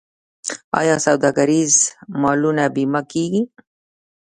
آیا 0.79 0.95
سوداګریز 1.05 1.73
مالونه 2.21 2.63
بیمه 2.75 3.01
کیږي؟ 3.11 3.43